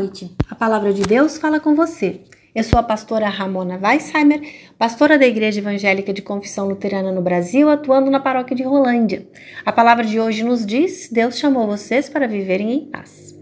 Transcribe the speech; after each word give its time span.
noite. 0.00 0.34
A 0.48 0.54
palavra 0.54 0.94
de 0.94 1.02
Deus 1.02 1.36
fala 1.36 1.60
com 1.60 1.74
você. 1.74 2.22
Eu 2.54 2.64
sou 2.64 2.78
a 2.78 2.82
pastora 2.82 3.28
Ramona 3.28 3.78
Weisheimer, 3.80 4.40
pastora 4.78 5.18
da 5.18 5.26
Igreja 5.26 5.60
Evangélica 5.60 6.12
de 6.12 6.22
Confissão 6.22 6.66
Luterana 6.66 7.12
no 7.12 7.20
Brasil, 7.20 7.68
atuando 7.68 8.10
na 8.10 8.18
paróquia 8.18 8.56
de 8.56 8.62
Rolândia. 8.62 9.28
A 9.64 9.70
palavra 9.70 10.04
de 10.04 10.18
hoje 10.18 10.42
nos 10.42 10.64
diz: 10.64 11.10
Deus 11.12 11.38
chamou 11.38 11.66
vocês 11.66 12.08
para 12.08 12.26
viverem 12.26 12.72
em 12.72 12.86
paz. 12.86 13.38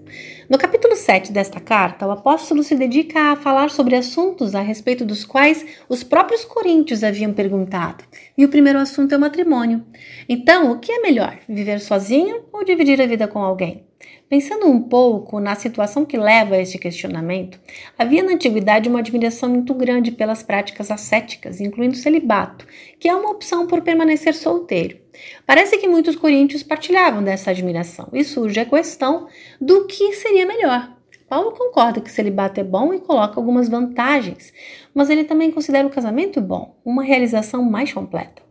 No 0.50 0.58
capítulo 0.58 0.96
7 0.96 1.30
desta 1.30 1.60
carta, 1.60 2.06
o 2.06 2.10
apóstolo 2.10 2.62
se 2.62 2.74
dedica 2.74 3.32
a 3.32 3.36
falar 3.36 3.70
sobre 3.70 3.94
assuntos 3.94 4.54
a 4.54 4.60
respeito 4.60 5.04
dos 5.04 5.24
quais 5.24 5.64
os 5.88 6.02
próprios 6.02 6.44
coríntios 6.44 7.04
haviam 7.04 7.32
perguntado. 7.32 8.02
E 8.36 8.44
o 8.44 8.48
primeiro 8.48 8.80
assunto 8.80 9.12
é 9.12 9.16
o 9.16 9.20
matrimônio. 9.20 9.84
Então, 10.28 10.72
o 10.72 10.78
que 10.80 10.90
é 10.90 11.00
melhor, 11.00 11.38
viver 11.48 11.78
sozinho 11.80 12.46
ou 12.52 12.64
dividir 12.64 13.00
a 13.00 13.06
vida 13.06 13.28
com 13.28 13.38
alguém? 13.38 13.87
Pensando 14.28 14.66
um 14.66 14.80
pouco 14.80 15.40
na 15.40 15.54
situação 15.54 16.04
que 16.04 16.18
leva 16.18 16.54
a 16.54 16.60
este 16.60 16.78
questionamento, 16.78 17.58
havia 17.98 18.22
na 18.22 18.32
antiguidade 18.32 18.88
uma 18.88 18.98
admiração 18.98 19.48
muito 19.48 19.72
grande 19.72 20.12
pelas 20.12 20.42
práticas 20.42 20.90
ascéticas, 20.90 21.60
incluindo 21.60 21.94
o 21.94 21.98
celibato, 21.98 22.66
que 23.00 23.08
é 23.08 23.14
uma 23.14 23.30
opção 23.30 23.66
por 23.66 23.80
permanecer 23.80 24.34
solteiro. 24.34 24.98
Parece 25.46 25.78
que 25.78 25.88
muitos 25.88 26.14
coríntios 26.14 26.62
partilhavam 26.62 27.24
dessa 27.24 27.50
admiração 27.50 28.08
e 28.12 28.22
surge 28.22 28.60
a 28.60 28.66
questão 28.66 29.28
do 29.60 29.86
que 29.86 30.12
seria 30.12 30.46
melhor. 30.46 30.94
Paulo 31.28 31.52
concorda 31.52 32.00
que 32.00 32.10
celibato 32.10 32.60
é 32.60 32.64
bom 32.64 32.92
e 32.94 33.00
coloca 33.00 33.38
algumas 33.38 33.68
vantagens, 33.68 34.52
mas 34.94 35.10
ele 35.10 35.24
também 35.24 35.50
considera 35.50 35.86
o 35.86 35.90
casamento 35.90 36.40
bom, 36.40 36.76
uma 36.84 37.02
realização 37.02 37.62
mais 37.62 37.92
completa. 37.92 38.42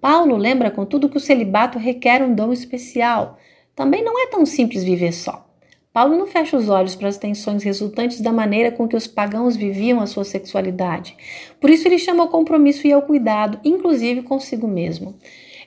Paulo 0.00 0.36
lembra, 0.36 0.70
contudo, 0.70 1.08
que 1.08 1.16
o 1.16 1.20
celibato 1.20 1.78
requer 1.78 2.22
um 2.22 2.34
dom 2.34 2.52
especial, 2.52 3.38
também 3.74 4.04
não 4.04 4.18
é 4.22 4.26
tão 4.26 4.44
simples 4.44 4.84
viver 4.84 5.12
só. 5.12 5.46
Paulo 5.92 6.16
não 6.16 6.26
fecha 6.26 6.56
os 6.56 6.70
olhos 6.70 6.94
para 6.94 7.08
as 7.08 7.18
tensões 7.18 7.62
resultantes 7.62 8.20
da 8.22 8.32
maneira 8.32 8.72
com 8.72 8.88
que 8.88 8.96
os 8.96 9.06
pagãos 9.06 9.54
viviam 9.54 10.00
a 10.00 10.06
sua 10.06 10.24
sexualidade. 10.24 11.14
Por 11.60 11.68
isso, 11.68 11.86
ele 11.86 11.98
chama 11.98 12.22
ao 12.22 12.30
compromisso 12.30 12.86
e 12.86 12.92
ao 12.92 13.02
cuidado, 13.02 13.60
inclusive 13.62 14.22
consigo 14.22 14.66
mesmo. 14.66 15.14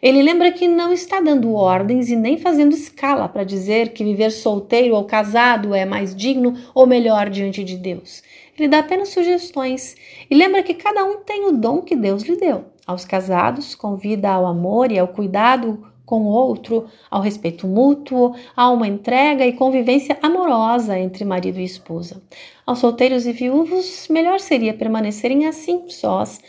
Ele 0.02 0.24
lembra 0.24 0.52
que 0.52 0.68
não 0.68 0.92
está 0.92 1.22
dando 1.22 1.54
ordens 1.54 2.10
e 2.10 2.16
nem 2.16 2.38
fazendo 2.38 2.74
escala 2.74 3.30
para 3.30 3.44
dizer 3.44 3.90
que 3.90 4.04
viver 4.04 4.32
solteiro 4.32 4.96
ou 4.96 5.04
casado 5.04 5.74
é 5.76 5.86
mais 5.86 6.16
digno 6.16 6.56
ou 6.74 6.88
melhor 6.88 7.30
diante 7.30 7.64
de 7.64 7.78
Deus. 7.78 8.24
Ele 8.58 8.68
dá 8.68 8.80
apenas 8.80 9.10
sugestões 9.10 9.96
e 10.30 10.36
lembra 10.36 10.64
que 10.64 10.74
cada 10.74 11.04
um 11.04 11.18
tem 11.18 11.46
o 11.46 11.52
dom 11.52 11.82
que 11.82 11.96
Deus 11.96 12.24
lhe 12.24 12.36
deu. 12.36 12.66
Aos 12.86 13.06
casados, 13.06 13.76
convida 13.76 14.30
ao 14.30 14.46
amor 14.46 14.92
e 14.92 14.98
ao 15.00 15.08
cuidado 15.08 15.86
com 16.06 16.22
o 16.22 16.28
outro, 16.28 16.86
ao 17.10 17.22
respeito 17.22 17.68
mútuo, 17.68 18.36
a 18.56 18.70
uma 18.70 18.88
entrega 18.88 19.46
e 19.46 19.54
convivência 19.54 20.18
amorosa 20.22 20.98
entre 20.98 21.26
marido 21.26 21.60
e 21.60 21.64
esposa. 21.64 22.22
Aos 22.66 22.80
solteiros 22.80 23.26
e 23.26 23.32
viúvos, 23.32 24.08
melhor 24.10 24.40
seria 24.40 24.74
permanecerem 24.74 25.48
assim, 25.48 25.90
sós, 25.90 26.40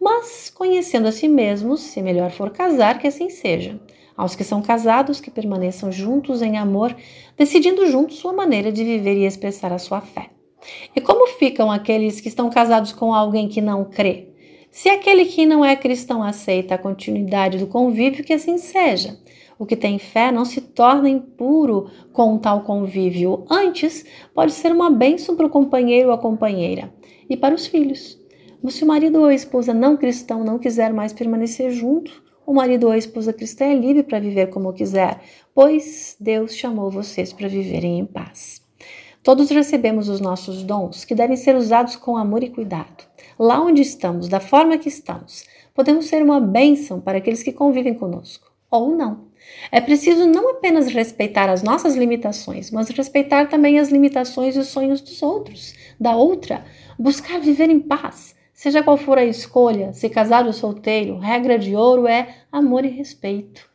mas 0.00 0.50
conhecendo 0.50 1.06
a 1.06 1.12
si 1.12 1.28
mesmos, 1.28 1.80
se 1.80 2.02
melhor 2.02 2.30
for 2.30 2.50
casar, 2.50 2.98
que 2.98 3.06
assim 3.06 3.30
seja. 3.30 3.80
Aos 4.16 4.34
que 4.34 4.44
são 4.44 4.60
casados, 4.60 5.20
que 5.20 5.30
permaneçam 5.30 5.90
juntos 5.90 6.42
em 6.42 6.58
amor, 6.58 6.94
decidindo 7.36 7.86
juntos 7.86 8.18
sua 8.18 8.32
maneira 8.32 8.72
de 8.72 8.84
viver 8.84 9.16
e 9.16 9.26
expressar 9.26 9.72
a 9.72 9.78
sua 9.78 10.00
fé. 10.00 10.30
E 10.94 11.00
como 11.00 11.26
ficam 11.38 11.70
aqueles 11.70 12.20
que 12.20 12.28
estão 12.28 12.50
casados 12.50 12.92
com 12.92 13.14
alguém 13.14 13.48
que 13.48 13.60
não 13.60 13.84
crê? 13.84 14.31
Se 14.72 14.88
aquele 14.88 15.26
que 15.26 15.44
não 15.44 15.62
é 15.62 15.76
cristão 15.76 16.22
aceita 16.22 16.74
a 16.74 16.78
continuidade 16.78 17.58
do 17.58 17.66
convívio, 17.66 18.24
que 18.24 18.32
assim 18.32 18.56
seja. 18.56 19.18
O 19.58 19.66
que 19.66 19.76
tem 19.76 19.98
fé 19.98 20.32
não 20.32 20.46
se 20.46 20.62
torna 20.62 21.10
impuro 21.10 21.90
com 22.10 22.38
tal 22.38 22.62
convívio. 22.62 23.44
Antes, 23.50 24.02
pode 24.34 24.52
ser 24.52 24.72
uma 24.72 24.90
bênção 24.90 25.36
para 25.36 25.44
o 25.44 25.50
companheiro 25.50 26.08
ou 26.08 26.14
a 26.14 26.18
companheira 26.18 26.90
e 27.28 27.36
para 27.36 27.54
os 27.54 27.66
filhos. 27.66 28.18
Mas 28.62 28.72
se 28.72 28.82
o 28.82 28.86
marido 28.86 29.18
ou 29.18 29.26
a 29.26 29.34
esposa 29.34 29.74
não 29.74 29.94
cristão 29.94 30.42
não 30.42 30.58
quiser 30.58 30.90
mais 30.90 31.12
permanecer 31.12 31.70
junto, 31.70 32.22
o 32.46 32.54
marido 32.54 32.86
ou 32.86 32.92
a 32.92 32.98
esposa 32.98 33.30
cristã 33.30 33.66
é 33.66 33.74
livre 33.74 34.02
para 34.02 34.20
viver 34.20 34.48
como 34.48 34.72
quiser, 34.72 35.20
pois 35.54 36.16
Deus 36.18 36.56
chamou 36.56 36.90
vocês 36.90 37.30
para 37.30 37.46
viverem 37.46 37.98
em 37.98 38.06
paz. 38.06 38.62
Todos 39.22 39.50
recebemos 39.50 40.08
os 40.08 40.18
nossos 40.18 40.62
dons, 40.62 41.04
que 41.04 41.14
devem 41.14 41.36
ser 41.36 41.56
usados 41.56 41.94
com 41.94 42.16
amor 42.16 42.42
e 42.42 42.48
cuidado. 42.48 43.11
Lá 43.44 43.60
onde 43.60 43.82
estamos, 43.82 44.28
da 44.28 44.38
forma 44.38 44.78
que 44.78 44.88
estamos, 44.88 45.44
podemos 45.74 46.06
ser 46.06 46.22
uma 46.22 46.38
bênção 46.38 47.00
para 47.00 47.18
aqueles 47.18 47.42
que 47.42 47.50
convivem 47.50 47.92
conosco, 47.92 48.52
ou 48.70 48.94
não. 48.94 49.32
É 49.72 49.80
preciso 49.80 50.28
não 50.28 50.50
apenas 50.50 50.86
respeitar 50.86 51.50
as 51.50 51.60
nossas 51.60 51.96
limitações, 51.96 52.70
mas 52.70 52.88
respeitar 52.90 53.48
também 53.48 53.80
as 53.80 53.88
limitações 53.88 54.54
e 54.54 54.60
os 54.60 54.68
sonhos 54.68 55.00
dos 55.00 55.24
outros, 55.24 55.74
da 55.98 56.14
outra, 56.14 56.64
buscar 56.96 57.40
viver 57.40 57.68
em 57.68 57.80
paz. 57.80 58.36
Seja 58.54 58.80
qual 58.80 58.96
for 58.96 59.18
a 59.18 59.24
escolha, 59.24 59.92
se 59.92 60.08
casado 60.08 60.46
ou 60.46 60.52
solteiro, 60.52 61.18
regra 61.18 61.58
de 61.58 61.74
ouro 61.74 62.06
é 62.06 62.44
amor 62.52 62.84
e 62.84 62.90
respeito. 62.90 63.68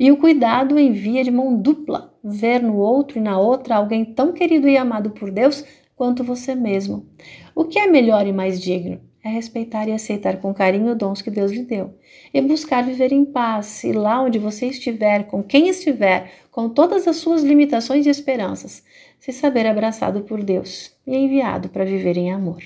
E 0.00 0.10
o 0.10 0.16
cuidado 0.16 0.76
em 0.80 0.90
via 0.90 1.22
de 1.22 1.30
mão 1.30 1.54
dupla, 1.54 2.12
ver 2.24 2.60
no 2.60 2.76
outro 2.76 3.18
e 3.18 3.22
na 3.22 3.38
outra 3.38 3.76
alguém 3.76 4.04
tão 4.04 4.32
querido 4.32 4.68
e 4.68 4.76
amado 4.76 5.10
por 5.10 5.30
Deus 5.30 5.64
quanto 5.94 6.24
você 6.24 6.56
mesmo. 6.56 7.06
O 7.54 7.64
que 7.64 7.78
é 7.78 7.86
melhor 7.86 8.26
e 8.26 8.32
mais 8.32 8.60
digno? 8.60 9.11
É 9.24 9.28
respeitar 9.28 9.88
e 9.88 9.92
aceitar 9.92 10.38
com 10.38 10.52
carinho 10.52 10.92
os 10.92 10.98
dons 10.98 11.22
que 11.22 11.30
Deus 11.30 11.52
lhe 11.52 11.62
deu 11.62 11.94
e 12.34 12.40
buscar 12.40 12.82
viver 12.82 13.12
em 13.12 13.24
paz, 13.24 13.84
e 13.84 13.92
lá 13.92 14.22
onde 14.22 14.38
você 14.38 14.66
estiver, 14.66 15.24
com 15.24 15.42
quem 15.42 15.68
estiver, 15.68 16.32
com 16.50 16.68
todas 16.68 17.06
as 17.06 17.16
suas 17.16 17.42
limitações 17.42 18.06
e 18.06 18.10
esperanças, 18.10 18.82
se 19.20 19.32
saber 19.32 19.66
abraçado 19.66 20.22
por 20.22 20.42
Deus 20.42 20.96
e 21.06 21.14
enviado 21.14 21.68
para 21.68 21.84
viver 21.84 22.16
em 22.16 22.32
amor. 22.32 22.62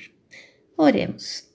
Oremos. 0.78 1.45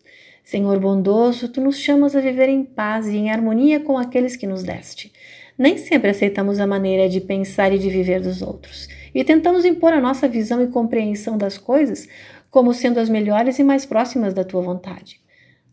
Senhor 0.51 0.81
bondoso, 0.81 1.47
tu 1.47 1.61
nos 1.61 1.79
chamas 1.79 2.13
a 2.13 2.19
viver 2.19 2.49
em 2.49 2.65
paz 2.65 3.07
e 3.07 3.15
em 3.15 3.31
harmonia 3.31 3.79
com 3.79 3.97
aqueles 3.97 4.35
que 4.35 4.45
nos 4.45 4.63
deste. 4.63 5.09
Nem 5.57 5.77
sempre 5.77 6.09
aceitamos 6.09 6.59
a 6.59 6.67
maneira 6.67 7.07
de 7.07 7.21
pensar 7.21 7.71
e 7.71 7.79
de 7.79 7.89
viver 7.89 8.19
dos 8.19 8.41
outros, 8.41 8.89
e 9.15 9.23
tentamos 9.23 9.63
impor 9.63 9.93
a 9.93 10.01
nossa 10.01 10.27
visão 10.27 10.61
e 10.61 10.67
compreensão 10.67 11.37
das 11.37 11.57
coisas 11.57 12.05
como 12.49 12.73
sendo 12.73 12.99
as 12.99 13.07
melhores 13.07 13.59
e 13.59 13.63
mais 13.63 13.85
próximas 13.85 14.33
da 14.33 14.43
tua 14.43 14.61
vontade. 14.61 15.21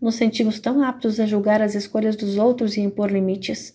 Nos 0.00 0.14
sentimos 0.14 0.60
tão 0.60 0.80
aptos 0.84 1.18
a 1.18 1.26
julgar 1.26 1.60
as 1.60 1.74
escolhas 1.74 2.14
dos 2.14 2.36
outros 2.36 2.76
e 2.76 2.80
impor 2.80 3.10
limites. 3.10 3.74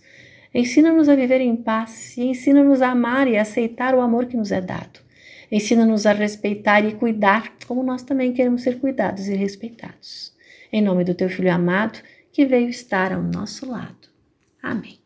Ensina-nos 0.55 1.09
a 1.09 1.15
viver 1.15 1.41
em 1.41 1.57
paz 1.57 2.15
e 2.15 2.23
ensina-nos 2.27 2.81
a 2.81 2.91
amar 2.91 3.27
e 3.27 3.37
aceitar 3.37 3.93
o 3.93 3.99
amor 3.99 4.27
que 4.27 4.37
nos 4.37 4.53
é 4.53 4.61
dado. 4.61 5.01
Ensina-nos 5.51 6.05
a 6.05 6.13
respeitar 6.13 6.85
e 6.85 6.93
cuidar, 6.93 7.51
como 7.67 7.83
nós 7.83 8.03
também 8.03 8.31
queremos 8.31 8.61
ser 8.61 8.79
cuidados 8.79 9.27
e 9.27 9.35
respeitados. 9.35 10.32
Em 10.73 10.81
nome 10.81 11.03
do 11.03 11.13
teu 11.13 11.29
Filho 11.29 11.53
amado, 11.53 11.99
que 12.31 12.47
veio 12.47 12.67
estar 12.67 13.13
ao 13.13 13.21
nosso 13.21 13.69
lado. 13.69 14.09
Amém. 14.59 15.02